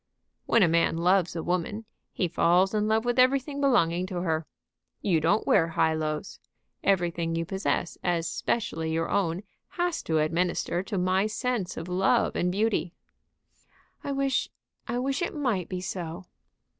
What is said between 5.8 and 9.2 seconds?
lows. Everything you possess as specially your